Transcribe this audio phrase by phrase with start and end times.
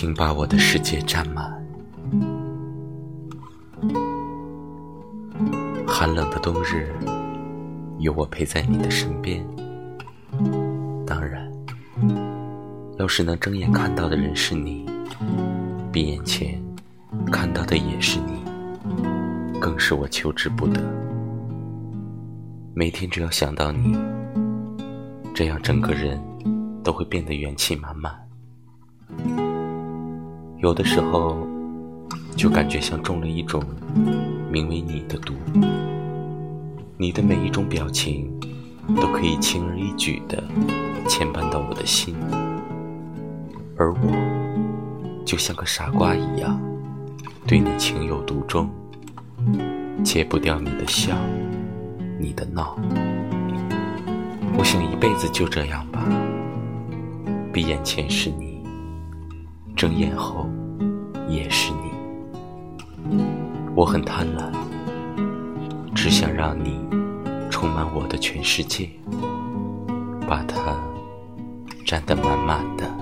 [0.00, 1.52] 请把我的世界占满。
[5.84, 6.94] 寒冷的冬日，
[7.98, 9.44] 有我陪在你的身边。
[11.04, 11.52] 当然，
[12.96, 14.88] 要是能睁眼看到的人是你，
[15.90, 16.62] 闭眼前
[17.32, 18.40] 看到的也是你，
[19.58, 20.80] 更是我求之不得。
[22.72, 23.98] 每天只要想到你，
[25.34, 26.22] 这样整个人
[26.84, 28.27] 都会变得元气满满。
[30.60, 31.46] 有的时候，
[32.36, 33.62] 就感觉像中了一种
[34.50, 35.34] 名为你的毒。
[36.96, 38.28] 你的每一种表情，
[38.96, 40.42] 都可以轻而易举地
[41.06, 42.16] 牵绊到我的心，
[43.76, 46.60] 而我就像个傻瓜一样，
[47.46, 48.68] 对你情有独钟，
[50.02, 51.14] 戒不掉你的笑，
[52.18, 52.76] 你的闹。
[54.56, 56.04] 我想一辈子就这样吧，
[57.52, 58.47] 闭眼前是你，
[59.78, 60.44] 睁眼后
[61.28, 63.18] 也是你。
[63.76, 64.52] 我很贪婪。
[65.94, 66.80] 只想让你
[67.48, 68.88] 充满我的全世界，
[70.28, 70.76] 把它
[71.84, 72.97] 占得满满的。